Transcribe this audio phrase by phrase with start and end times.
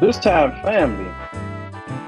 [0.00, 1.08] This time, family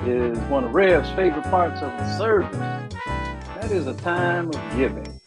[0.06, 2.56] is one of Rev's favorite parts of the service.
[2.56, 5.20] That is a time of giving.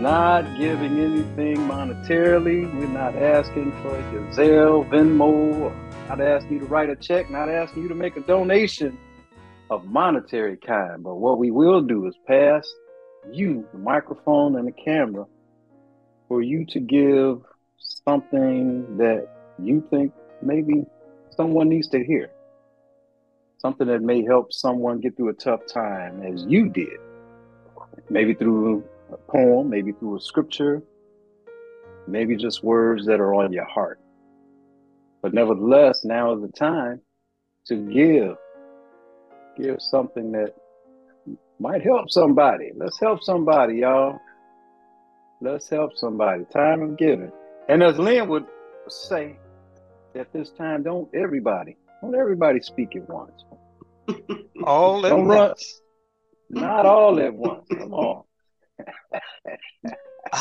[0.00, 2.74] Not giving anything monetarily.
[2.74, 5.74] We're not asking for your Zelle, Venmo,
[6.08, 8.96] not asking you to write a check, not asking you to make a donation
[9.68, 11.02] of monetary kind.
[11.02, 12.66] But what we will do is pass
[13.30, 15.26] you the microphone and the camera
[16.28, 17.42] for you to give
[17.78, 19.28] something that
[19.58, 20.10] you think
[20.42, 20.84] maybe
[21.36, 22.30] someone needs to hear.
[23.58, 26.98] Something that may help someone get through a tough time as you did.
[28.10, 30.82] Maybe through a poem, maybe through a scripture,
[32.06, 34.00] maybe just words that are on your heart.
[35.22, 37.00] But nevertheless, now is the time
[37.66, 38.36] to give.
[39.56, 40.54] Give something that
[41.58, 42.72] might help somebody.
[42.76, 44.18] Let's help somebody, y'all.
[45.40, 46.44] Let's help somebody.
[46.52, 47.32] Time of giving.
[47.68, 48.46] And as Lynn would
[48.88, 49.36] say,
[50.16, 53.44] at this time, don't everybody, don't everybody speak at once.
[54.64, 55.80] all at Don't once.
[56.50, 57.66] Not all at once.
[57.70, 58.24] Come on.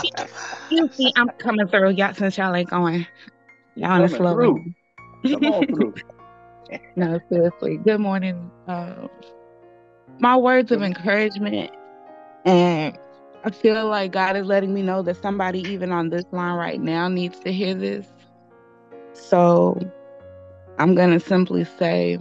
[0.04, 1.92] Excuse me, I'm coming through.
[1.92, 3.06] Y'all, since y'all ain't going,
[3.76, 4.34] y'all on the slow.
[4.34, 4.74] through.
[5.26, 5.94] Come on through.
[6.96, 7.78] no, seriously.
[7.78, 8.52] Good morning.
[8.68, 9.10] Um,
[10.20, 11.72] my words of encouragement,
[12.46, 12.98] and
[13.44, 16.82] I feel like God is letting me know that somebody, even on this line right
[16.82, 18.06] now, needs to hear this.
[19.14, 19.80] So
[20.80, 22.18] I'm going to simply say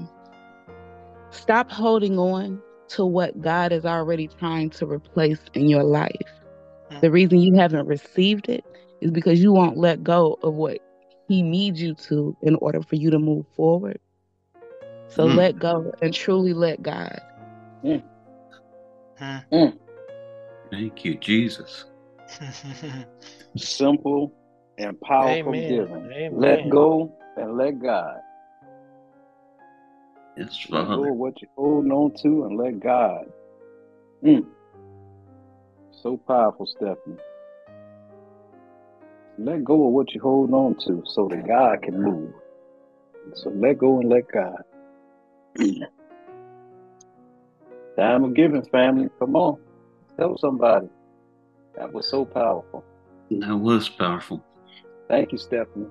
[1.31, 6.13] stop holding on to what God is already trying to replace in your life.
[6.91, 7.15] The mm-hmm.
[7.15, 8.65] reason you haven't received it
[9.01, 10.79] is because you won't let go of what
[11.29, 13.98] He needs you to in order for you to move forward.
[15.09, 15.37] So Mm.
[15.37, 17.20] let go and truly let God.
[17.85, 18.03] Mm.
[19.20, 19.45] Mm.
[19.53, 19.79] Mm.
[20.70, 21.85] Thank you, Jesus.
[23.57, 24.35] Simple
[24.78, 25.69] and powerful Amen.
[25.69, 26.11] giving.
[26.13, 26.41] Amen.
[26.41, 28.19] Let go and let God.
[30.36, 33.24] Yes, Let go of what you're holding on to and let God.
[34.24, 34.46] Mm.
[36.02, 37.19] So powerful, Stephanie.
[39.39, 42.33] Let go of what you're holding on to so that God can move.
[43.35, 44.63] So let go and let God.
[47.98, 49.08] Time of giving, family.
[49.19, 49.58] Come on.
[50.19, 50.89] Help somebody.
[51.77, 52.85] That was so powerful.
[53.30, 54.45] That was powerful.
[55.12, 55.89] Thank you, Stephanie.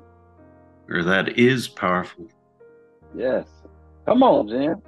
[0.89, 2.27] Or that is powerful.
[3.15, 3.47] Yes.
[4.07, 4.81] Come on, Jen.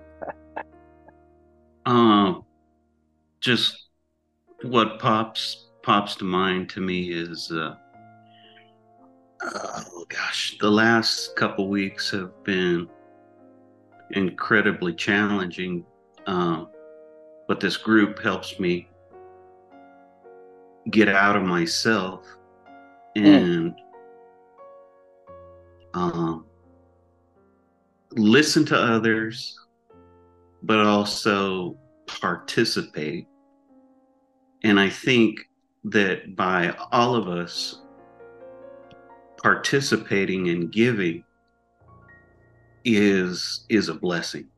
[1.85, 2.43] Um,
[3.41, 3.89] just
[4.63, 7.75] what pops pops to mind to me is, uh,
[9.43, 12.89] oh gosh, the last couple weeks have been
[14.11, 15.85] incredibly challenging.
[16.25, 16.69] Um,
[17.47, 18.89] but this group helps me
[20.89, 22.25] get out of myself
[23.15, 23.75] and
[25.93, 26.45] um,
[28.11, 29.55] listen to others,
[30.61, 31.77] but also
[32.07, 33.27] participate.
[34.63, 35.39] And I think
[35.85, 37.79] that by all of us
[39.41, 41.23] participating and giving
[42.85, 44.49] is is a blessing.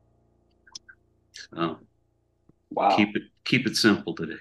[1.54, 1.78] So
[2.70, 2.96] Wow.
[2.96, 4.34] keep it keep it simple today.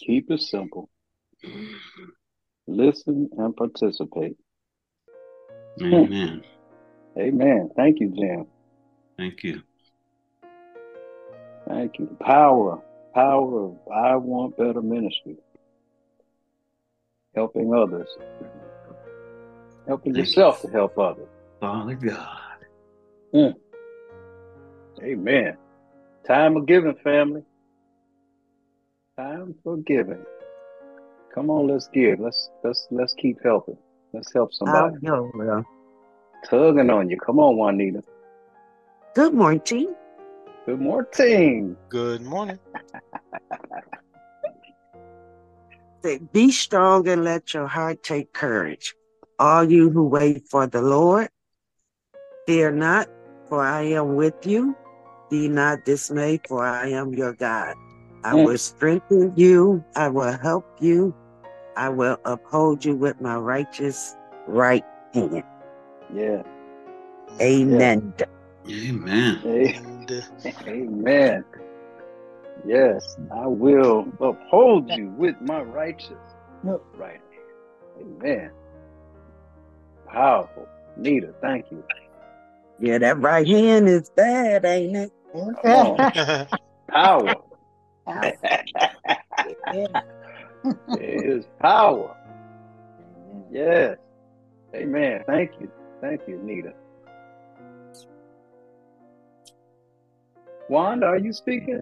[0.00, 0.90] Keep it simple.
[2.66, 4.36] Listen and participate.
[5.82, 6.42] Amen.
[7.18, 7.70] Amen.
[7.76, 8.46] Thank you, Jim.
[9.16, 9.62] Thank you.
[11.68, 12.16] Thank you.
[12.20, 12.82] Power.
[13.14, 15.36] Power of I Want Better Ministry.
[17.34, 18.08] Helping others.
[19.86, 20.70] Helping Thank yourself you.
[20.70, 21.28] to help others.
[21.60, 22.38] Father God.
[23.34, 23.54] Mm.
[25.02, 25.56] Amen.
[26.26, 27.42] Time of giving, family.
[29.16, 30.24] Time for giving.
[31.34, 32.20] Come on, let's give.
[32.20, 33.76] Let's let's let's keep helping.
[34.14, 34.96] Let's help I'll somebody.
[35.04, 35.64] go, Will.
[36.48, 37.18] Tugging on you.
[37.18, 38.04] Come on, Juanita.
[39.16, 39.60] Good morning.
[40.66, 41.76] Good morning.
[41.88, 42.60] Good morning.
[46.04, 48.94] Say, Be strong and let your heart take courage.
[49.38, 51.28] All you who wait for the Lord,
[52.46, 53.08] fear not,
[53.48, 54.76] for I am with you.
[55.30, 57.74] Be not dismayed, for I am your God.
[58.22, 58.44] I Mm.
[58.44, 59.84] will strengthen you.
[59.96, 61.16] I will help you.
[61.76, 64.16] I will uphold you with my righteous
[64.46, 65.42] right hand.
[66.14, 66.42] Yeah.
[67.40, 68.14] Amen.
[68.68, 69.40] Amen.
[69.42, 69.78] Hey,
[70.44, 71.44] uh, Amen.
[72.66, 76.18] Yes, I will uphold you with my righteous
[76.96, 77.20] right
[77.98, 78.20] hand.
[78.22, 78.50] Amen.
[80.06, 80.68] Powerful.
[80.96, 81.84] Nita, thank you.
[82.78, 85.12] Yeah, that right hand is bad, ain't it?
[85.32, 86.48] Come on.
[86.90, 87.36] Power.
[89.72, 89.86] Yeah
[90.64, 92.16] there is power.
[93.50, 93.98] Yes.
[94.74, 95.22] Amen.
[95.26, 95.70] Thank you.
[96.00, 96.72] Thank you, Nita.
[100.68, 101.80] Wanda, are you speaking?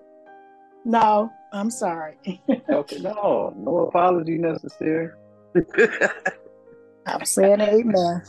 [0.85, 2.17] No, I'm sorry.
[2.71, 5.11] okay, no, no apology necessary.
[7.07, 8.23] I'm saying amen.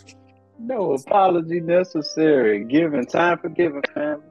[0.59, 2.63] No apology necessary.
[2.65, 4.23] Giving time for giving, family.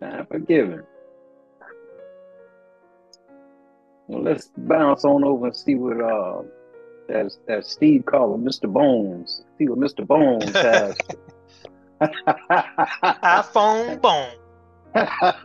[0.00, 0.82] Time for giving.
[4.12, 6.42] Well, let's bounce on over and see what uh
[7.08, 8.70] that that Steve called him, Mr.
[8.70, 9.42] Bones.
[9.56, 10.06] See what Mr.
[10.06, 10.94] Bones has.
[13.22, 14.32] iPhone bone.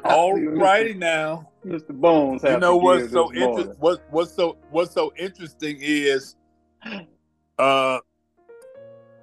[0.04, 1.50] All See what righty now.
[1.66, 1.92] Mr.
[1.94, 2.44] Bones.
[2.44, 6.36] You know what's so inter- what what's so what's so interesting is
[7.60, 8.00] uh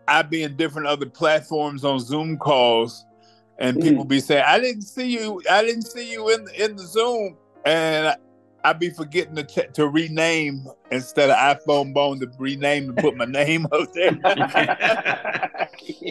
[0.08, 3.05] I be in different other platforms on Zoom calls
[3.58, 6.82] and people be saying, I didn't see you, I didn't see you in in the
[6.82, 7.37] Zoom.
[7.67, 8.17] And
[8.64, 12.96] I, I be forgetting to ch- to rename instead of iPhone bone to rename and
[12.96, 14.19] put my name up there.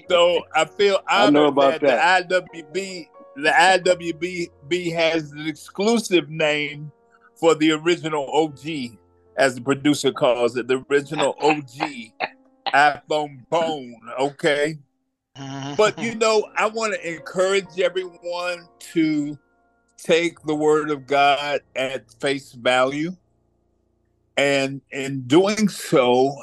[0.09, 6.29] so I feel I honored know about that, the IWB the IWB has an exclusive
[6.29, 6.91] name
[7.35, 8.97] for the original OG,
[9.37, 12.11] as the producer calls it, the original OG
[12.73, 13.99] iPhone bone.
[14.19, 14.77] Okay.
[15.35, 19.37] But you know, I want to encourage everyone to
[20.03, 23.11] take the word of God at face value.
[24.35, 26.35] And in doing so,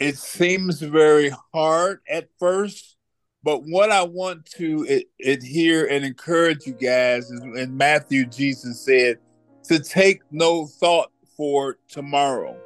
[0.00, 2.96] it seems very hard at first.
[3.42, 9.18] But what I want to adhere and encourage you guys is in Matthew, Jesus said
[9.64, 12.56] to take no thought for tomorrow,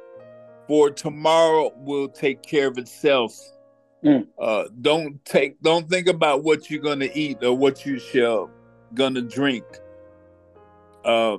[0.67, 3.37] for tomorrow will take care of itself.
[4.03, 4.27] Mm.
[4.39, 8.49] Uh, don't take, don't think about what you're gonna eat or what you shall
[8.93, 9.65] gonna drink,
[11.05, 11.37] uh,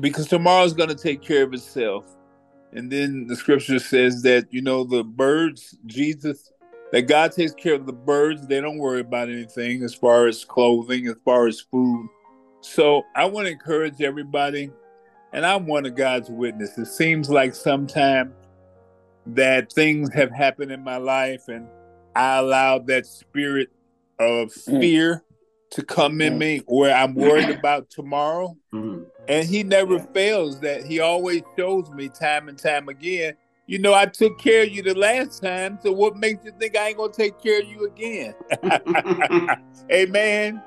[0.00, 2.04] because tomorrow's gonna take care of itself.
[2.72, 6.52] And then the scripture says that you know the birds, Jesus
[6.92, 8.46] that God takes care of the birds.
[8.46, 12.08] They don't worry about anything as far as clothing, as far as food.
[12.60, 14.70] So I want to encourage everybody,
[15.32, 16.88] and I'm one of God's witnesses.
[16.88, 18.32] It seems like sometimes
[19.26, 21.68] that things have happened in my life, and
[22.16, 23.68] I allowed that spirit
[24.18, 24.80] of Mm.
[24.80, 25.24] fear
[25.70, 28.56] to come in me where I'm worried about tomorrow.
[28.74, 29.04] Mhm.
[29.28, 30.06] And he never Yeah.
[30.14, 30.84] fails that.
[30.84, 33.34] He always shows me time and time again.
[33.66, 36.74] You know, I took care of you the last time, so what makes you think
[36.76, 38.34] I ain't gonna take care of you again?
[39.92, 40.62] Amen.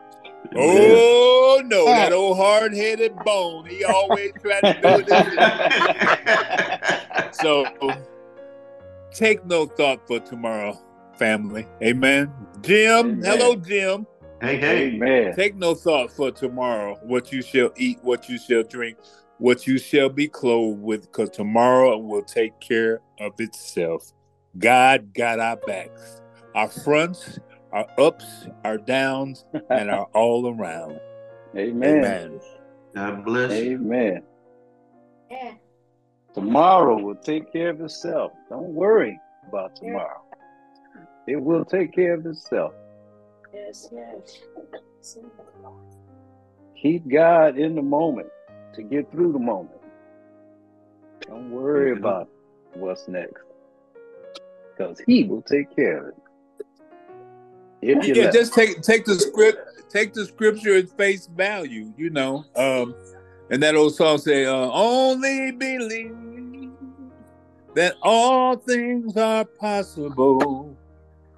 [0.56, 3.66] Oh no, that old hard headed bone.
[3.66, 5.08] He always trying to do it.
[7.34, 7.66] So
[9.14, 10.78] take no thought for tomorrow,
[11.18, 11.66] family.
[11.82, 12.32] Amen.
[12.62, 13.22] Jim, Amen.
[13.24, 14.06] hello, Jim.
[14.42, 14.88] Hey, hey.
[14.88, 15.36] Amen.
[15.36, 18.98] Take no thought for tomorrow, what you shall eat, what you shall drink,
[19.38, 24.12] what you shall be clothed with, because tomorrow will take care of itself.
[24.58, 26.22] God got our backs,
[26.56, 27.40] our fronts,
[27.72, 28.26] our ups,
[28.66, 31.00] our downs, and our all around.
[31.56, 31.98] Amen.
[31.98, 32.40] Amen.
[32.96, 33.76] God bless you.
[33.76, 34.24] Amen.
[36.34, 38.32] Tomorrow will take care of itself.
[38.50, 40.22] Don't worry about tomorrow.
[41.28, 42.74] It will take care of itself.
[43.54, 44.42] Yes, yes.
[46.82, 48.30] Keep God in the moment
[48.76, 49.82] to get through the moment.
[51.28, 52.00] Don't worry Mhm.
[52.00, 52.30] about
[52.74, 53.44] what's next.
[54.78, 56.16] Because he will take care of it.
[57.82, 59.60] If you Yeah, let just take take the script,
[59.90, 62.46] take the scripture at face value, you know.
[62.56, 62.96] Um,
[63.50, 66.72] and that old song say, uh, "Only believe
[67.76, 70.78] that all things are possible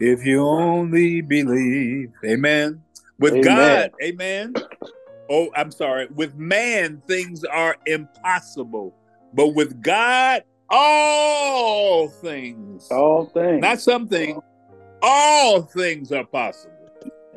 [0.04, 2.84] if you only believe." Amen.
[3.20, 3.44] With Amen.
[3.46, 4.54] God, Amen.
[5.30, 6.08] Oh, I'm sorry.
[6.14, 8.94] With man, things are impossible,
[9.34, 13.62] but with God, all things, all things.
[13.62, 14.40] not something.
[15.02, 16.74] all things are possible.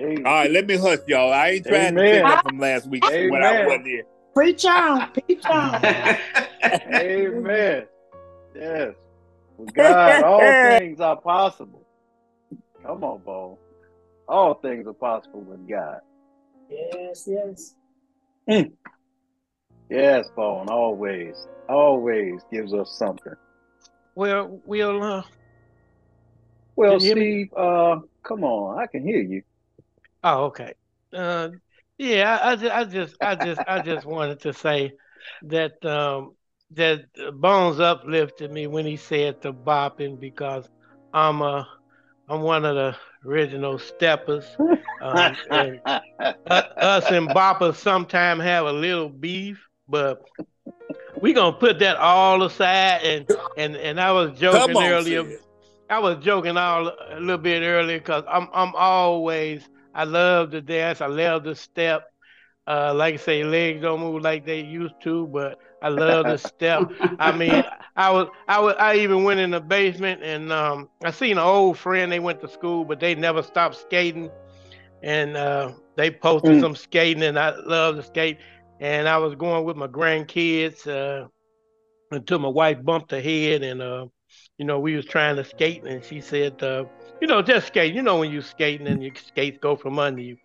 [0.00, 0.26] Amen.
[0.26, 1.32] All right, let me hush y'all.
[1.32, 2.26] I ain't trying to Amen.
[2.26, 4.04] take up from last week when I wasn't here.
[4.34, 5.84] Preach on, preach on.
[6.92, 7.86] Amen.
[8.54, 8.94] Yes.
[9.56, 11.85] With God, all things are possible.
[12.86, 13.58] Come on, Bo.
[14.28, 15.98] All things are possible with God.
[16.70, 17.74] Yes, yes.
[19.88, 23.34] Yes, Bo, always, always gives us something.
[24.14, 25.22] Well, we'll uh,
[26.76, 27.44] Well, Can you hear me?
[27.46, 29.42] Steve, uh, come on, I can hear you.
[30.22, 30.74] Oh, okay.
[31.12, 31.50] Uh,
[31.98, 34.92] yeah, I, I, ju- I just, I just, I just wanted to say
[35.42, 36.36] that um,
[36.72, 40.68] that Bones uplifted me when he said the bopping because
[41.12, 41.66] I'm a,
[42.28, 42.96] I'm one of the
[43.28, 44.44] original steppers.
[45.00, 45.80] Um, and
[46.48, 50.22] us and boppers sometimes have a little beef, but
[51.20, 53.02] we gonna put that all aside.
[53.02, 55.38] And and and I was joking on, earlier.
[55.88, 60.60] I was joking all a little bit earlier because I'm I'm always I love to
[60.60, 61.00] dance.
[61.00, 62.10] I love to step.
[62.66, 66.38] Uh, like I say, legs don't move like they used to, but I love to
[66.38, 66.86] step.
[67.18, 67.64] I mean,
[67.96, 71.44] I was, I was, I even went in the basement and um, I seen an
[71.44, 72.10] old friend.
[72.10, 74.30] They went to school, but they never stopped skating,
[75.02, 76.58] and uh, they posted Mm.
[76.58, 78.38] some skating, and I love to skate.
[78.80, 81.28] And I was going with my grandkids uh,
[82.10, 84.06] until my wife bumped her head, and uh,
[84.58, 86.84] you know, we was trying to skate, and she said, uh,
[87.20, 87.94] you know, just skate.
[87.94, 90.36] You know, when you skating and your skates go from under you.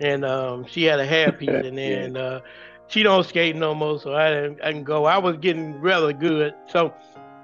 [0.00, 2.04] And um, she had a hairpiece in there, Yeah.
[2.04, 2.40] and uh,
[2.88, 5.04] she don't skate no more, so I didn't, I didn't go.
[5.06, 6.54] I was getting rather good.
[6.66, 6.94] So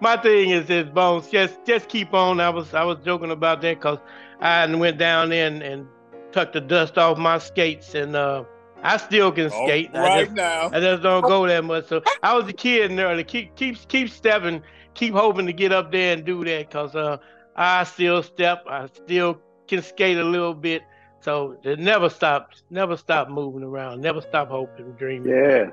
[0.01, 2.41] my thing is this, Bones, just just keep on.
[2.41, 3.99] I was I was joking about that because
[4.41, 5.89] I went down there and, and
[6.33, 8.45] took the dust off my skates, and uh,
[8.83, 9.91] I still can All skate.
[9.95, 10.71] I right just, now.
[10.73, 11.87] I just don't go that much.
[11.87, 13.25] So I was a kid and early.
[13.25, 14.63] Keep keep keep stepping.
[14.95, 17.19] Keep hoping to get up there and do that because uh,
[17.55, 18.65] I still step.
[18.69, 20.83] I still can skate a little bit.
[21.27, 22.51] So it never stop.
[22.71, 24.01] Never stop moving around.
[24.01, 25.33] Never stop hoping, dreaming.
[25.33, 25.71] Yeah.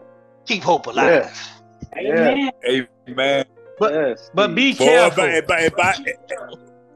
[0.48, 1.32] Keep hope alive.
[1.96, 2.50] Amen.
[3.08, 3.46] Amen.
[3.78, 4.56] But- yes, But Steve.
[4.56, 5.24] be Boy, if careful.
[5.24, 5.94] I, if I, if I,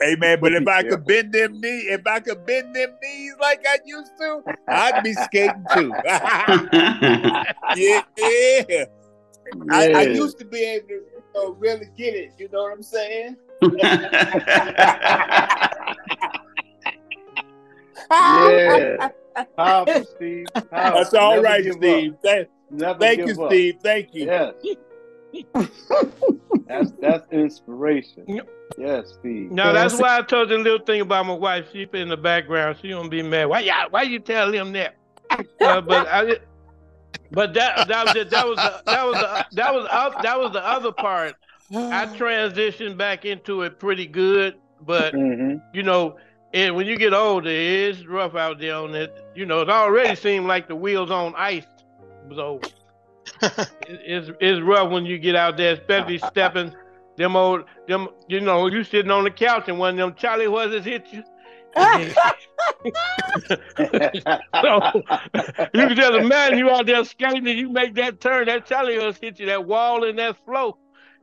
[0.03, 0.39] Amen.
[0.41, 3.77] But if I could bend them knees, if I could bend them knees like I
[3.85, 5.93] used to, I'd be skating too.
[6.03, 7.43] yeah,
[8.17, 8.85] yeah.
[9.69, 12.31] I, I used to be able to you know, really get it.
[12.39, 13.37] You know what I'm saying?
[18.11, 19.09] Yeah.
[19.57, 20.47] Powerful, Steve.
[20.71, 20.99] Powerful.
[20.99, 21.73] That's all Never right.
[21.73, 22.15] Steve.
[22.23, 22.47] Thank,
[22.99, 23.51] thank you, up.
[23.51, 23.75] Steve.
[23.83, 24.25] Thank you.
[24.25, 24.53] Yes.
[26.67, 28.25] that's that's inspiration.
[28.27, 28.47] Yep.
[28.77, 29.51] Yes, Steve.
[29.51, 31.65] No, that's why I told you a little thing about my wife.
[31.71, 32.77] She in the background.
[32.81, 33.45] She don't be mad.
[33.45, 34.95] Why you why you tell him that?
[35.29, 36.37] Uh, but I,
[37.31, 40.39] but that that was the, that was the, that was the, that was up that
[40.39, 41.35] was the other part.
[41.73, 46.17] I transitioned back into it pretty good, but hmm you know,
[46.53, 49.15] and when you get older, it's rough out there on it.
[49.35, 51.65] You know, it already seemed like the wheels on ice.
[52.35, 52.59] So
[53.41, 56.73] it- it's it's rough when you get out there, especially stepping
[57.17, 58.09] them old them.
[58.27, 61.23] You know, you sitting on the couch and one of them Charlie horses hit you.
[63.77, 65.01] So
[65.73, 68.97] you can just imagine you out there skating and you make that turn, that Charlie
[68.97, 70.77] horse hit you, that wall and that flow.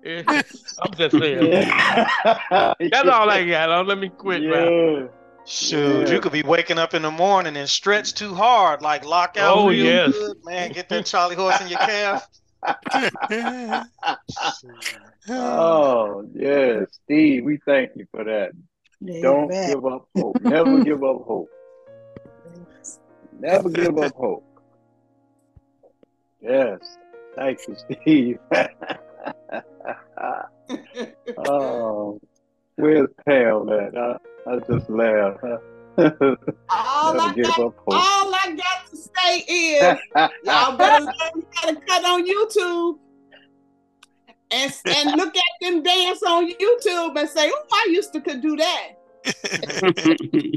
[0.04, 0.22] Yeah,
[0.82, 1.50] I'm just saying.
[2.50, 3.70] That's all I got.
[3.70, 4.50] Oh, let me quit, man.
[4.50, 5.06] Yeah.
[5.46, 6.14] Shoot, Yeah.
[6.14, 9.56] you could be waking up in the morning and stretch too hard, like lock out
[9.58, 10.12] Oh, real yes.
[10.12, 10.72] good, man.
[10.72, 12.26] Get that Charlie horse in your calf.
[15.26, 18.52] Oh, yeah, Steve, we thank you for that.
[19.22, 19.70] Don't Amen.
[19.70, 20.40] give up hope.
[20.42, 21.48] Never give up hope.
[23.38, 24.44] Never give up hope.
[26.42, 26.98] Yes.
[27.36, 28.38] Thank you, Steve.
[31.48, 32.20] oh,
[32.76, 33.96] where's Pam at?
[33.96, 35.44] I, I just laughed.
[35.98, 39.96] All I got, all I got to say is
[40.42, 42.98] y'all better learn how to cut on YouTube
[44.50, 48.40] and and look at them dance on YouTube and say, "Oh, I used to could
[48.40, 48.92] do that."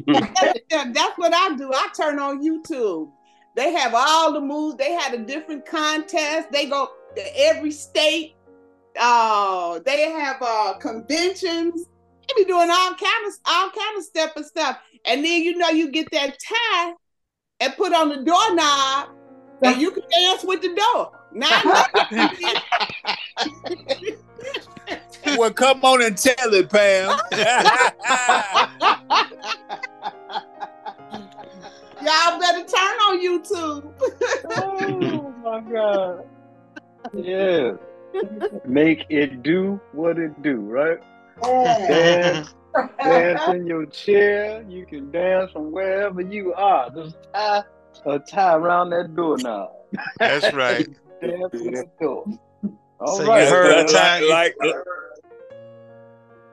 [0.07, 1.72] That's, that's what I do.
[1.74, 3.12] I turn on YouTube.
[3.55, 4.77] They have all the moves.
[4.77, 6.51] They had a different contest.
[6.51, 8.36] They go to every state.
[8.99, 11.85] Uh, they have uh conventions.
[12.27, 14.77] They be doing all kind of all kind of step and stuff.
[15.05, 16.93] And then you know you get that tie
[17.59, 19.09] and put on the doorknob,
[19.63, 21.11] and you can dance with the door.
[21.33, 21.85] Now
[25.37, 27.09] Well, come on and tell it, Pam.
[32.01, 33.91] Y'all better turn on YouTube.
[34.57, 36.25] oh my God.
[37.13, 37.73] Yeah.
[38.65, 40.97] Make it do what it do, right?
[41.43, 42.53] Dance,
[42.99, 44.63] dance in your chair.
[44.67, 46.89] You can dance from wherever you are.
[46.89, 47.63] Just tie
[48.05, 49.69] a tie around that doorknob.
[50.19, 50.87] That's right.
[51.21, 52.25] Dance with the door.
[52.99, 53.47] All So you right.
[53.47, 54.55] heard like, the time- like,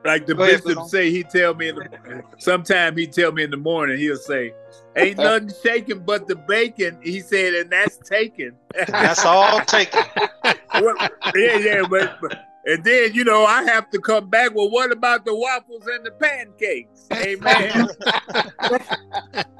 [0.05, 0.87] like, like the Go bishop Bruno.
[0.87, 1.69] say, he tell me.
[1.69, 3.97] In the, sometime he tell me in the morning.
[3.97, 4.53] He'll say,
[4.95, 8.55] "Ain't nothing shaking but the bacon." He said, and that's taken.
[8.87, 10.03] That's all taken.
[10.73, 10.93] Well,
[11.33, 14.53] yeah, yeah, but, but and then you know I have to come back.
[14.53, 17.07] Well, what about the waffles and the pancakes?
[17.13, 17.87] Amen.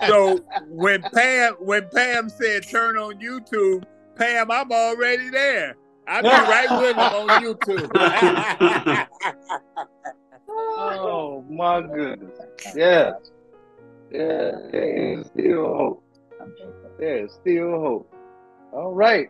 [0.05, 3.85] so when Pam when Pam said turn on YouTube,
[4.17, 5.77] Pam, I'm already there.
[6.07, 9.07] I'll be right with him on YouTube.
[10.57, 12.39] Oh my goodness.
[12.75, 13.13] Yes.
[14.11, 14.51] Yeah.
[14.71, 16.03] There's still hope.
[16.97, 18.13] There's still hope.
[18.71, 19.29] All right.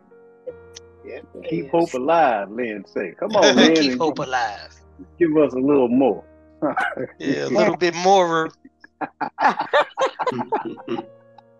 [1.05, 3.13] Yeah, Keep hope alive, Lynn say.
[3.19, 3.75] Come on, Lynn.
[3.75, 4.75] Keep and hope alive.
[5.19, 6.23] Give us a little more.
[7.19, 8.49] Yeah, a little bit more.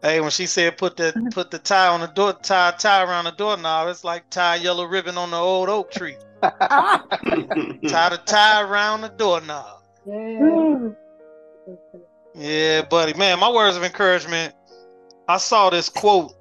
[0.06, 3.26] Hey, when she said put the put the tie on the door, tie tie around
[3.26, 6.16] the doorknob, it's like tie yellow ribbon on the old oak tree.
[6.44, 7.00] tie
[7.82, 9.82] the tie around the doorknob.
[10.06, 10.90] Yeah.
[12.36, 14.54] Yeah, buddy, man, my words of encouragement.
[15.28, 16.36] I saw this quote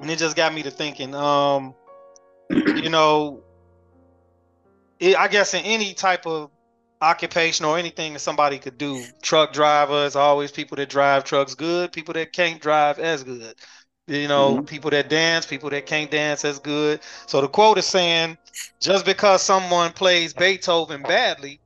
[0.00, 1.14] and it just got me to thinking.
[1.14, 1.74] Um,
[2.48, 3.42] you know,
[4.98, 6.50] it, I guess in any type of
[7.00, 11.92] occupation or anything that somebody could do, truck drivers always people that drive trucks good,
[11.92, 13.54] people that can't drive as good.
[14.06, 14.66] You know, Mhm.
[14.66, 17.00] people that dance, people that can't dance as good.
[17.26, 18.38] So the quote is saying,
[18.80, 21.60] just because someone plays Beethoven badly,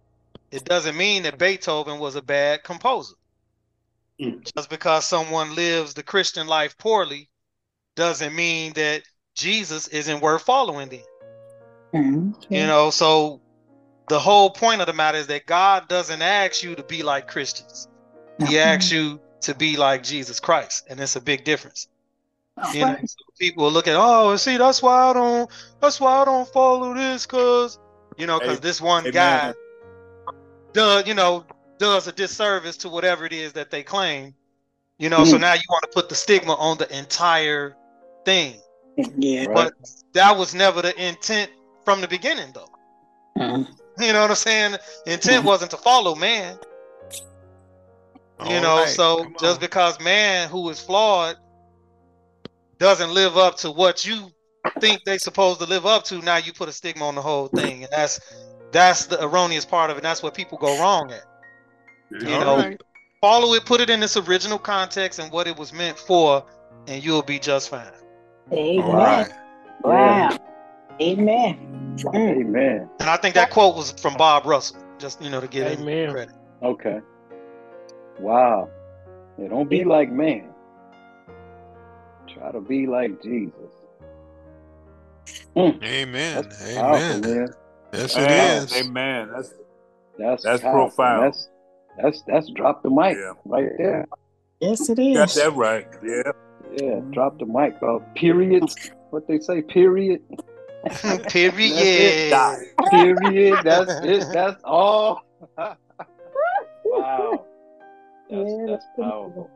[0.51, 3.15] it doesn't mean that Beethoven was a bad composer.
[4.21, 4.45] Mm.
[4.57, 7.29] Just because someone lives the Christian life poorly
[7.95, 9.03] doesn't mean that
[9.35, 11.05] Jesus isn't worth following then.
[11.95, 12.55] Mm-hmm.
[12.55, 13.41] You know, so
[14.09, 17.29] the whole point of the matter is that God doesn't ask you to be like
[17.29, 17.89] Christians.
[18.47, 21.89] He asks you to be like Jesus Christ, and it's a big difference.
[22.75, 26.23] You know, so people will look at, oh, see, that's why I don't, that's why
[26.23, 27.79] I don't follow this, cause
[28.17, 29.13] you know, cause Hey, this one amen.
[29.13, 29.55] guy
[30.73, 31.45] does, you know,
[31.79, 34.35] does a disservice to whatever it is that they claim.
[34.99, 35.41] You know, so Mm.
[35.41, 37.75] now you want to put the stigma on the entire
[38.25, 38.61] thing.
[38.97, 39.47] Yeah.
[39.47, 39.55] Right.
[39.55, 39.73] But
[40.13, 41.51] that was never the intent
[41.85, 42.69] from the beginning, though.
[43.39, 43.67] Mm.
[44.07, 44.77] You know what I'm saying?
[45.07, 46.59] Intent wasn't to follow man.
[48.45, 49.61] You know, Alright, so come just on.
[49.61, 51.37] because man who is flawed
[52.79, 54.33] doesn't live up to what you
[54.81, 57.47] think they supposed to live up to, now you put a stigma on the whole
[57.49, 57.85] thing.
[57.85, 58.21] And that's
[58.73, 60.03] that's the erroneous part of it.
[60.03, 61.25] That's where people go wrong at.
[62.27, 62.81] You All know, right.
[63.21, 66.45] follow it, put it in its original context and what it was meant for,
[66.89, 67.87] and you'll be just fine.
[68.53, 68.85] Amen.
[68.85, 69.33] All right.
[69.85, 70.39] Wow.
[71.01, 71.97] Amen.
[72.15, 72.89] Amen.
[73.01, 75.83] And I think that quote was from Bob Russell, just you know, to give him
[75.83, 76.11] Amen.
[76.13, 76.35] credit.
[76.63, 77.01] Okay.
[78.19, 78.71] Wow.
[79.39, 80.51] Yeah, don't be like man.
[82.29, 83.53] Try to be like Jesus.
[85.57, 86.35] Mm, Amen.
[86.35, 87.21] that's powerful, Amen.
[87.21, 87.49] man.
[87.93, 88.73] Yes, it Man, is.
[88.75, 89.31] Amen.
[89.35, 89.53] That's
[90.19, 90.89] That's That's powerful.
[90.89, 91.25] profound.
[91.25, 91.49] That's
[92.03, 93.33] that's that's drop the mic Yeah.
[93.45, 94.07] right there.
[94.61, 95.17] Yes, it is.
[95.17, 95.87] got that right.
[96.03, 96.33] Yeah.
[96.75, 97.75] Yeah, drop the mic.
[97.83, 98.65] Uh, period.
[99.11, 99.61] What they say?
[99.61, 100.23] Period.
[101.29, 102.33] Period.
[102.33, 102.91] That's it.
[102.91, 103.59] Period.
[103.65, 104.33] That's it.
[104.33, 105.23] That's all.
[105.57, 107.47] wow.
[108.31, 109.51] That's, Yeah, that's that's pretty powerful.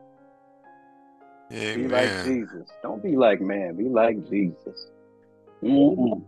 [1.49, 2.69] Be like Jesus.
[2.81, 3.75] Don't be like man.
[3.75, 4.87] Be like Jesus.
[5.63, 6.23] Mm-mm.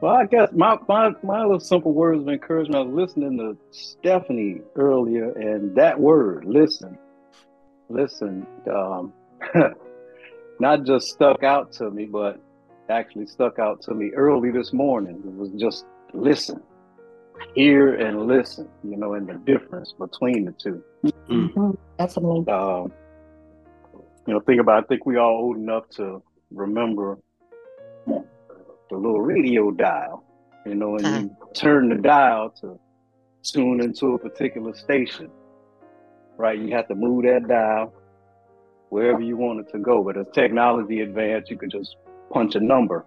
[0.00, 2.76] Well, I guess my, my my little simple words of encouragement.
[2.76, 6.98] I was listening to Stephanie earlier, and that word, listen,
[7.88, 9.12] listen, um,
[10.60, 12.40] not just stuck out to me, but
[12.88, 15.22] actually stuck out to me early this morning.
[15.24, 16.62] It was just listen,
[17.54, 18.68] hear and listen.
[18.84, 20.82] You know, and the difference between the two.
[21.28, 21.76] Mhm.
[21.98, 22.52] Definitely.
[22.52, 22.92] Um,
[24.26, 24.84] you know, think about.
[24.84, 27.18] I think we all old enough to remember
[28.06, 30.22] the little radio dial.
[30.64, 32.78] You know, and you turn the dial to
[33.42, 35.30] tune into a particular station.
[36.38, 37.92] Right, you have to move that dial
[38.90, 40.02] wherever you want it to go.
[40.02, 41.96] But as technology advanced, you could just
[42.30, 43.04] punch a number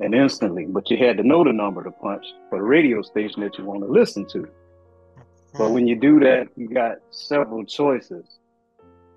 [0.00, 0.66] and instantly.
[0.68, 3.64] But you had to know the number to punch for the radio station that you
[3.64, 4.48] want to listen to.
[5.54, 8.24] But when you do that, you got several choices.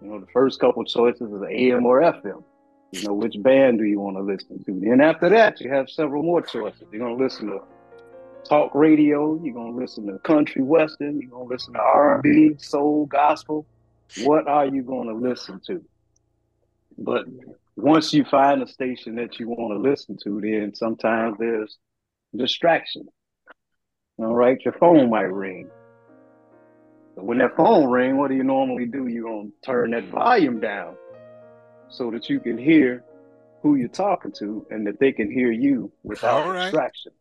[0.01, 2.43] You know, the first couple choices is AM or FM.
[2.91, 4.79] You know, which band do you want to listen to?
[4.79, 6.83] Then after that, you have several more choices.
[6.91, 7.61] You're going to listen to
[8.43, 9.39] talk radio.
[9.41, 11.19] You're going to listen to country western.
[11.19, 13.65] You're going to listen to R&B, soul, gospel.
[14.23, 15.83] What are you going to listen to?
[16.97, 17.25] But
[17.75, 21.77] once you find a station that you want to listen to, then sometimes there's
[22.35, 23.07] distraction.
[24.17, 25.69] All right, your phone might ring.
[27.15, 29.07] So when that phone ring, what do you normally do?
[29.07, 30.95] You're gonna turn that volume down
[31.89, 33.03] so that you can hear
[33.61, 36.63] who you're talking to and that they can hear you without right.
[36.63, 37.11] distraction.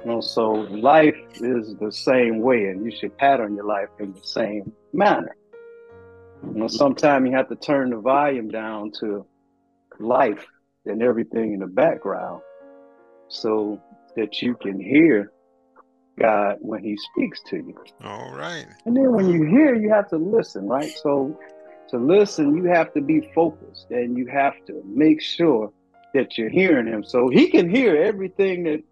[0.00, 4.12] You know, so life is the same way, and you should pattern your life in
[4.12, 5.36] the same manner.
[6.52, 9.26] You know, sometimes you have to turn the volume down to
[9.98, 10.46] life
[10.86, 12.42] and everything in the background
[13.28, 13.80] so
[14.16, 15.32] that you can hear
[16.18, 17.74] God when He speaks to you.
[18.02, 18.66] All right.
[18.86, 20.92] And then when you hear, you have to listen, right?
[21.02, 21.38] So
[21.90, 25.72] to listen, you have to be focused and you have to make sure
[26.12, 28.82] that you're hearing him so he can hear everything that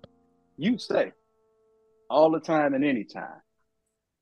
[0.57, 1.13] you say
[2.11, 3.41] all the time and any time.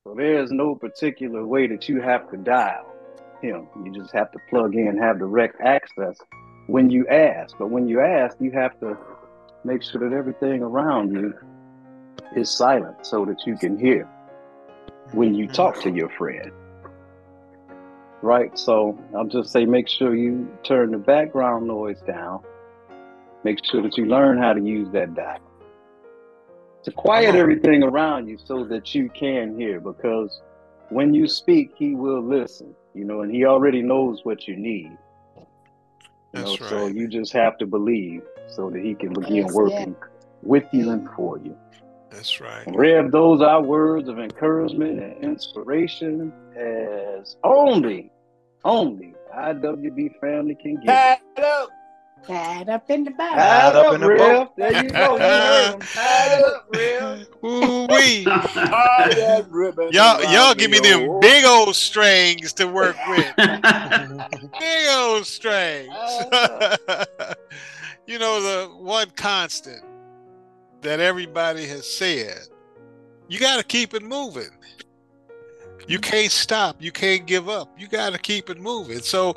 [0.03, 2.90] So there's no particular way that you have to dial
[3.41, 3.67] him.
[3.83, 6.17] You just have to plug in, have direct access
[6.67, 7.55] when you ask.
[7.57, 8.97] But when you ask, you have to
[9.63, 11.33] make sure that everything around you
[12.35, 14.09] is silent so that you can hear
[15.13, 16.51] when you talk to your friend.
[18.21, 18.57] right?
[18.57, 22.41] So I'll just say make sure you turn the background noise down.
[23.43, 25.39] Make sure that you learn how to use that dial
[26.83, 30.41] to quiet everything around you so that you can hear because
[30.89, 34.91] when you speak, he will listen, you know, and he already knows what you need.
[35.37, 35.47] You
[36.33, 39.95] That's know, so you just have to believe so that he can begin Yes, working
[40.41, 41.57] with you and for you.
[42.09, 42.63] That's right.
[42.67, 48.11] Rev, those are words of encouragement and inspiration as only,
[48.65, 50.87] only IWB family can give.
[50.87, 51.69] Tied up.
[52.27, 53.35] Tied up in the Bible.
[53.35, 54.55] Tied up up, in the boat.
[54.55, 55.15] There you go.
[55.15, 55.79] You heard him.
[55.81, 57.27] Tied up, Rev.
[57.43, 58.23] Ooh wee.
[58.23, 63.35] Tie that ribbon Y'all, y'all give me them big old strings to work with.
[63.37, 65.89] big old strings.
[68.07, 69.83] you know, the one constant
[70.81, 72.47] that everybody has said,
[73.27, 74.49] you got to keep it moving.
[75.87, 76.11] You mm-hmm.
[76.11, 76.77] can't stop.
[76.79, 77.79] You can't give up.
[77.79, 78.99] You got to keep it moving.
[78.99, 79.35] So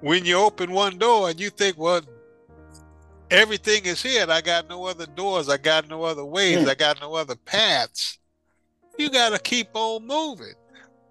[0.00, 2.02] when you open one door and you think, well,
[3.32, 6.74] everything is here, and I got no other doors, I got no other ways, I
[6.74, 8.18] got no other paths,
[8.98, 10.54] you got to keep on moving.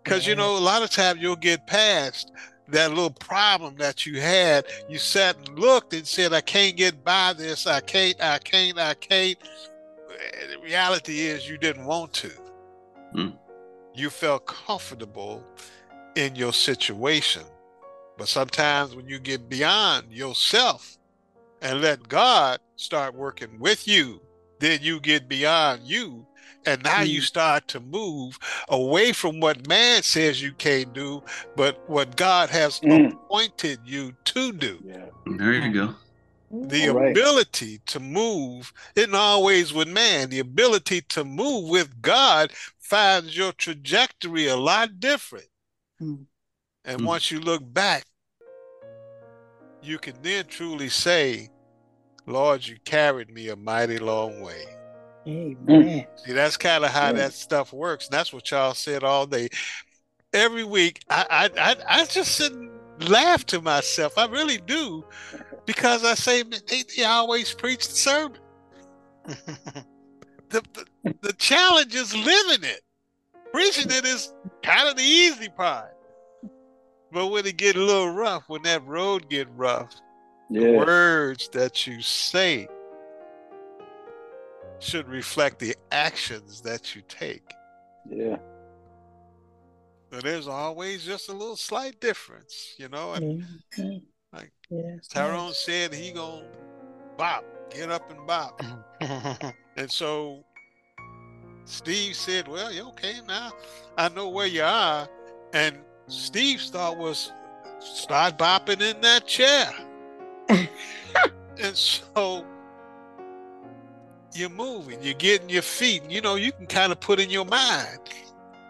[0.04, 2.32] Because, you know, a lot of times you'll get past
[2.70, 4.66] that little problem that you had.
[4.90, 7.68] You sat and looked and said, I can't get by this.
[7.68, 9.38] I can't, I can't, I can't.
[10.50, 12.32] The reality is you didn't want to.
[13.14, 13.30] Hmm.
[13.94, 15.44] You felt comfortable
[16.16, 17.44] in your situation.
[18.18, 20.98] But sometimes when you get beyond yourself
[21.62, 24.22] and let God start working with you,
[24.60, 26.26] then you get beyond you.
[26.66, 28.38] And now you start to move
[28.70, 31.24] away from what man says you can't do,
[31.56, 33.14] but what God has Mm.
[33.14, 34.80] appointed you to do.
[34.86, 35.06] Yeah.
[35.26, 35.96] there you go.
[36.52, 37.18] The All right.
[37.18, 40.30] ability to move isn't always with man.
[40.30, 45.48] The ability to move with God finds your trajectory a lot different.
[46.00, 46.26] Mm.
[46.84, 47.06] And Mm.
[47.06, 48.06] once you look back,
[49.82, 51.50] you can then truly say,
[52.26, 54.64] Lord, you carried me a mighty long way.
[55.28, 55.58] Amen.
[55.68, 56.08] Mm.
[56.20, 57.14] See, that's kind of how Yeah.
[57.14, 58.08] that stuff works.
[58.08, 59.50] And that's what y'all said all day.
[60.34, 62.70] Every week, I, I, I, I just sit and
[63.10, 64.18] laugh to myself.
[64.18, 65.04] I really do.
[65.66, 68.40] Because I say, "Man, they, they always preach the sermon.
[69.28, 72.82] the, the, the challenge is living it.
[73.54, 75.91] Preaching it is kind of the easy part.
[77.12, 79.94] But when it get a little rough, when that road get rough,
[80.50, 82.68] the words that you say
[84.80, 87.54] should reflect the actions that you take.
[88.10, 88.38] Yeah.
[90.12, 93.14] So there's always just a little slight difference, you know.
[93.14, 93.46] And
[93.78, 94.04] Mhm.
[94.34, 95.08] Like Yes.
[95.10, 96.48] Tyrone said, he gonna
[97.18, 98.62] bop, get up and bop.
[99.78, 100.44] And so
[101.66, 103.52] Steve said, Well, you okay now?
[103.98, 105.08] I know where you are.
[105.54, 105.78] And
[106.12, 107.32] Steve's thought was
[107.80, 109.72] start bopping in that chair.
[110.50, 112.46] and so
[114.34, 116.04] you're moving, you're getting your feet.
[116.04, 118.00] and You know, you can kind of put in your mind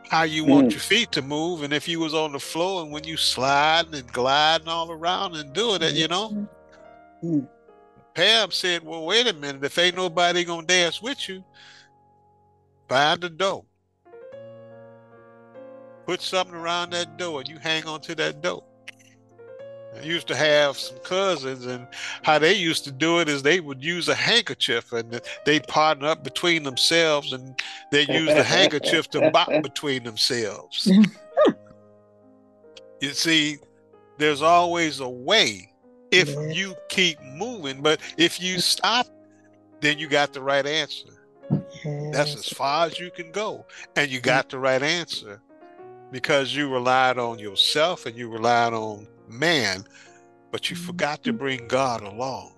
[0.10, 0.72] how you want Mm.
[0.72, 1.64] your feet to move.
[1.64, 5.36] And if you was on the floor and when you sliding and gliding all around
[5.36, 6.48] and doing it, you know.
[7.24, 7.48] Mm.
[8.14, 11.44] Pam said, Well, wait a minute, if ain't nobody gonna dance with you,
[12.90, 13.64] find a door.
[16.12, 18.66] Put something around that door and you hang on to that door.
[19.96, 21.88] I used to have some cousins, and
[22.22, 26.08] how they used to do it is they would use a handkerchief and they partner
[26.08, 27.58] up between themselves and
[27.94, 30.86] they use the handkerchief to bop between themselves.
[33.00, 33.60] you see,
[34.18, 35.72] there's always a way
[36.12, 36.58] if Yes.
[36.58, 39.08] you keep moving, but if you stop,
[39.80, 41.08] then you got the right answer.
[42.12, 43.66] That's as far as you can go.
[43.96, 45.42] And you got the right answer
[46.12, 49.86] because you relied on yourself and you relied on man,
[50.52, 50.86] but you mm-hmm.
[50.86, 52.54] forgot to bring God along.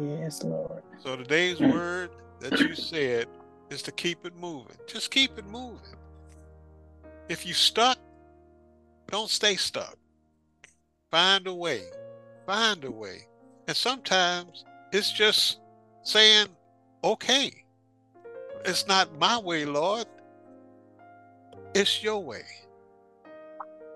[0.00, 0.82] Yes, Lord.
[0.98, 3.28] So today's word that you said
[3.70, 4.76] is to keep it moving.
[4.86, 5.96] Just keep it moving.
[7.28, 7.98] If you stuck,
[9.10, 9.96] don't stay stuck.
[11.10, 11.82] Find a way.
[12.46, 13.26] Find a way.
[13.66, 15.60] And sometimes it's just
[16.02, 16.48] saying,
[17.04, 17.64] okay,
[18.64, 20.06] it's not my way, Lord.
[21.74, 22.44] It's your way.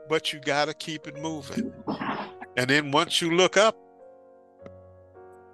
[0.08, 1.72] But you got to keep it moving.
[2.56, 3.76] And then once you look up,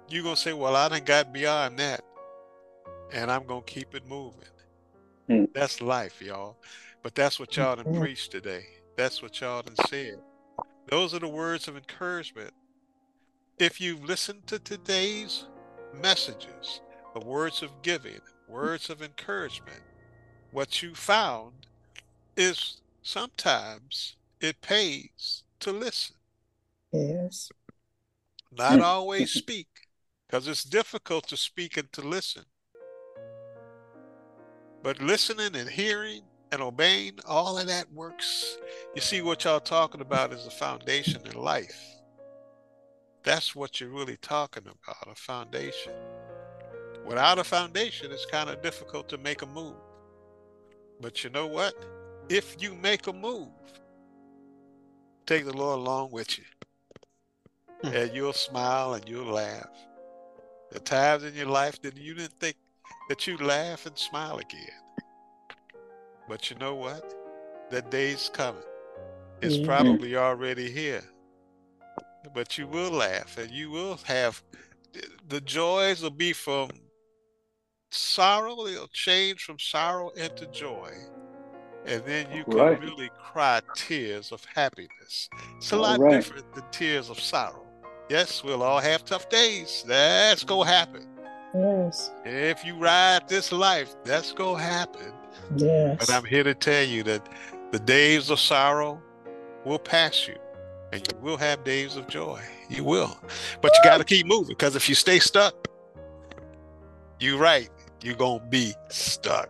[0.09, 2.01] you're going to say, well, I done got beyond that.
[3.11, 4.41] And I'm going to keep it moving.
[5.27, 5.45] Hmm.
[5.53, 6.57] That's life, y'all.
[7.03, 8.65] But that's what y'all done preached today.
[8.97, 10.19] That's what y'all done said.
[10.87, 12.51] Those are the words of encouragement.
[13.59, 15.45] If you've listened to today's
[16.01, 16.81] messages,
[17.13, 19.81] the words of giving, words of encouragement,
[20.51, 21.53] what you found
[22.35, 26.15] is sometimes it pays to listen.
[26.91, 27.49] Yes.
[28.51, 28.83] Not mm.
[28.83, 29.67] always speak,
[30.27, 32.43] because it's difficult to speak and to listen.
[34.81, 36.21] But listening and hearing
[36.51, 38.57] and obeying, all of that works.
[38.95, 41.79] You see, what y'all talking about is a foundation in life.
[43.23, 45.93] That's what you're really talking about a foundation.
[47.05, 49.75] Without a foundation, it's kind of difficult to make a move.
[51.01, 51.73] But you know what?
[52.29, 53.49] If you make a move,
[55.29, 56.43] take the Lord along with you.
[57.83, 59.69] And you'll smile and you'll laugh.
[60.71, 62.55] The times in your life that you didn't think
[63.09, 64.81] that you'd laugh and smile again.
[66.27, 67.13] But you know what?
[67.69, 68.63] That day's coming.
[69.41, 69.65] It's Mhm.
[69.65, 71.03] probably already here.
[72.33, 74.41] But you will laugh and you will have
[75.27, 76.71] the joys will be from
[77.91, 80.91] sorrow, they'll change from sorrow into joy.
[81.85, 82.79] And then you can Right.
[82.81, 85.29] really cry tears of happiness.
[85.57, 86.11] It's a All lot right.
[86.11, 87.65] different than tears of sorrow.
[88.09, 89.83] Yes, we'll all have tough days.
[89.87, 91.07] That's gonna happen.
[91.53, 92.11] Yes.
[92.25, 95.13] If you ride this life, that's gonna happen.
[95.55, 95.97] Yes.
[95.99, 97.27] But I'm here to tell you that
[97.71, 99.01] the days of sorrow
[99.65, 100.37] will pass you,
[100.91, 102.41] and you will have days of joy.
[102.69, 103.17] You will.
[103.61, 105.67] But you got to keep moving because if you stay stuck,
[107.19, 107.69] you're right,
[108.03, 109.49] you're going to be stuck.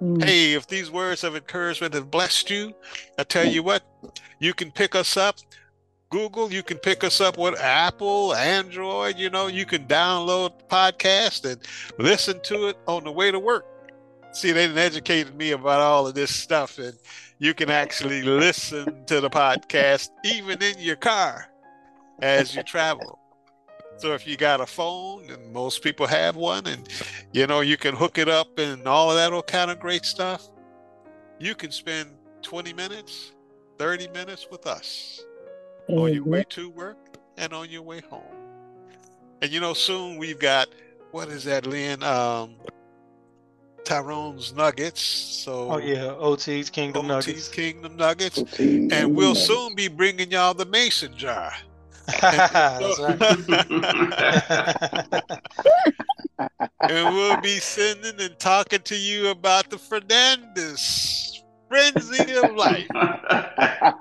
[0.00, 0.22] Mm.
[0.22, 2.74] Hey, if these words of encouragement have blessed you,
[3.18, 3.82] I tell you what,
[4.38, 5.36] you can pick us up.
[6.10, 10.64] Google, you can pick us up with Apple, Android, you know, you can download the
[10.64, 11.60] podcast and
[11.98, 13.66] listen to it on the way to work.
[14.32, 16.94] See, they educated me about all of this stuff, and
[17.38, 21.50] you can actually listen to the podcast even in your car
[22.20, 23.17] as you travel.
[23.98, 26.88] So if you got a phone, and most people have one, and
[27.32, 30.04] you know you can hook it up and all of that all kind of great
[30.04, 30.48] stuff,
[31.40, 32.10] you can spend
[32.42, 33.32] 20 minutes,
[33.78, 35.24] 30 minutes with us
[35.88, 38.22] on your way to work and on your way home.
[39.42, 40.68] And you know, soon we've got
[41.10, 42.02] what is that, Lynn?
[42.02, 42.54] Um,
[43.84, 45.00] Tyrone's Nuggets.
[45.00, 47.28] So Oh yeah, OT's Kingdom Nuggets.
[47.28, 47.48] OT's Nuggets.
[47.48, 49.46] Kingdom Nuggets, Protein and we'll nuggets.
[49.46, 51.52] soon be bringing y'all the Mason jar.
[52.20, 53.22] That's right.
[56.80, 62.88] and we'll be sending and talking to you about the Fernandez frenzy of life.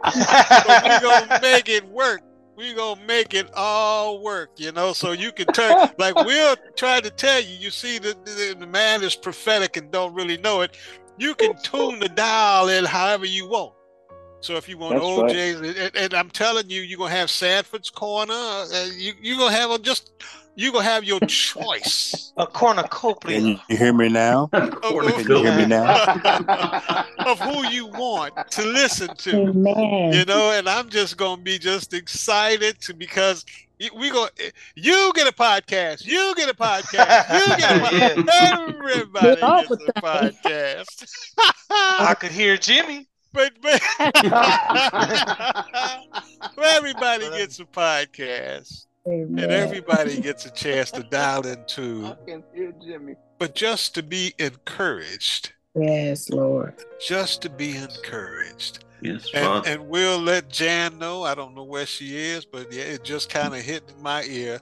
[0.08, 2.22] So we gonna make it work.
[2.56, 4.94] We're gonna make it all work, you know.
[4.94, 7.56] So you can turn like we'll try to tell you.
[7.58, 10.78] You see, the, the the man is prophetic and don't really know it.
[11.18, 13.74] You can tune the dial in however you want.
[14.42, 15.32] So if you want That's old right.
[15.32, 18.34] J's, and, and I'm telling you, you're gonna have Sanford's Corner.
[18.34, 20.12] Uh, you you gonna have a just
[20.56, 22.34] you gonna have your choice.
[22.38, 23.40] A cornucopia.
[23.40, 24.48] Can you hear me now?
[24.48, 27.06] Can you hear me now?
[27.20, 29.50] of who you want to listen to.
[29.50, 30.14] Amen.
[30.14, 33.46] You know, and I'm just gonna be just excited to because
[33.80, 34.28] y- we go.
[34.76, 36.06] You get a podcast.
[36.06, 37.34] You get a podcast.
[37.34, 38.60] You get a podcast.
[38.60, 41.34] Everybody gets a podcast.
[41.70, 43.08] I could hear Jimmy.
[43.34, 43.82] But but
[46.64, 52.16] everybody gets a podcast, and everybody gets a chance to dial into.
[52.26, 53.16] can hear Jimmy.
[53.40, 56.74] But just to be encouraged, Yes, Lord.
[57.06, 58.84] just to be encouraged.
[59.02, 61.24] yes, And, and we'll let Jan know.
[61.24, 64.60] I don't know where she is, but yeah, it just kind of hit my ear.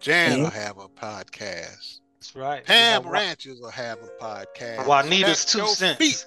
[0.00, 2.00] Jan will have a podcast.
[2.20, 2.64] That's right.
[2.64, 4.86] Pam Wa- Ranches will have a podcast.
[4.86, 5.98] Juanita's At two cents.
[5.98, 6.26] feet.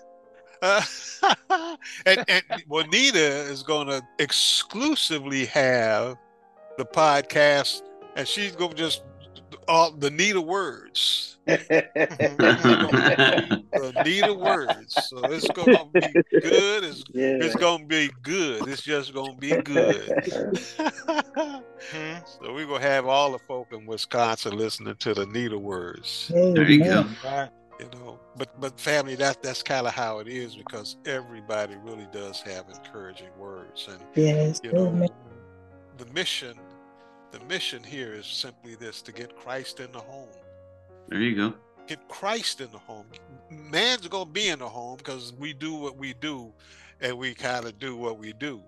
[0.62, 0.82] Uh,
[2.06, 6.18] and, and Juanita is going to exclusively have
[6.78, 7.82] the podcast,
[8.16, 9.04] and she's going to just
[9.68, 11.38] all the Nita words.
[13.82, 14.94] The Nita words.
[15.08, 16.84] So it's going to be good.
[16.84, 17.38] It's yeah.
[17.42, 18.68] it's gonna be good.
[18.68, 20.24] It's just gonna be good.
[20.78, 22.18] Hmm.
[22.26, 26.30] so we're gonna have all the folk in Wisconsin listening to the Nita words.
[26.34, 27.00] there you go.
[27.00, 27.18] Amen.
[27.26, 27.50] Right.
[27.82, 32.08] You know, but but family, that that's kind of how it is because everybody really
[32.14, 34.62] does have encouraging words, and Yes.
[34.64, 35.10] you oh, know, Amen.
[35.98, 36.58] the mission,
[37.32, 40.30] the mission here is simply this: to get Christ in the home.
[41.10, 41.54] There you go.
[41.88, 43.08] get Christ in the home.
[43.50, 46.54] Man's gonna be in the home because we do what we do,
[47.02, 48.62] and we kind of do what we do.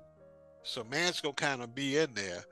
[0.64, 2.44] So man's gonna kind of be in there,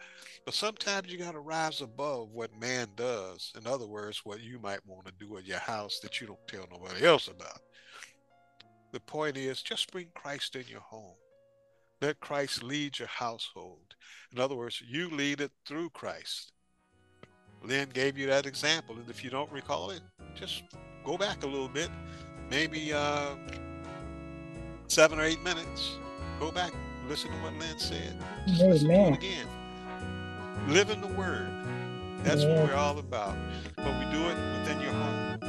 [0.45, 3.54] but sometimes you gotta rise above what man does.
[3.58, 6.47] In other words, what you might want to do in your house that you don't
[6.47, 7.60] tell nobody else about.
[8.91, 11.15] The point is, just bring Christ in your home.
[12.02, 13.95] Let Christ lead your household.
[14.34, 16.52] In other words, you lead it through Christ.
[17.63, 20.02] Lynn gave you that example, and if you don't recall it,
[20.36, 20.63] just
[21.06, 21.89] go back a little bit,
[22.50, 23.36] maybe uh,
[24.88, 25.97] seven or eight minutes.
[26.39, 26.74] Go back,
[27.07, 28.13] Listen to what Len said.
[28.61, 29.13] Amen.
[29.13, 29.47] again.
[30.67, 31.47] Live in the word.
[32.23, 32.53] That's Yeah.
[32.59, 33.35] what we're all about.
[33.75, 35.39] But we do it within your home.
[35.41, 35.47] We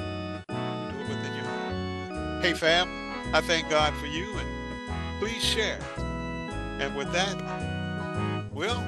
[0.93, 2.41] do it within your home.
[2.43, 2.89] Hey fam,
[3.35, 5.79] I thank God for you and please share.
[5.99, 7.37] And with that,
[8.53, 8.83] Will,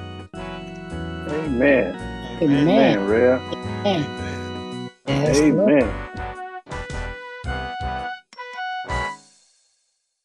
[1.29, 1.97] Amen.
[2.43, 2.69] Amen.
[2.69, 3.41] Amen, Rev.
[3.87, 4.91] Amen.
[5.07, 5.73] Yes, Lord.
[5.73, 6.34] Amen.